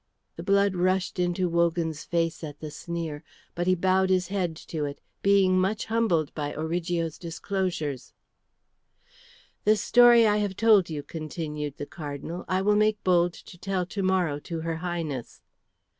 [0.35, 4.83] The blood rushed into Wogan's face at the sneer, but he bowed his head to
[4.85, 8.11] it, being much humbled by Origo's disclosures.
[9.63, 13.85] "This story I have told you," continued the Cardinal, "I will make bold to tell
[13.85, 15.43] to morrow to her Highness."